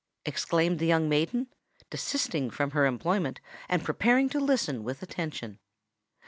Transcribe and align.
exclaimed 0.25 0.79
the 0.79 0.87
young 0.87 1.07
maiden, 1.07 1.45
desisting 1.91 2.49
from 2.49 2.71
her 2.71 2.87
employment, 2.87 3.39
and 3.69 3.83
preparing 3.83 4.27
to 4.27 4.39
listen 4.39 4.83
with 4.83 5.03
attention. 5.03 5.59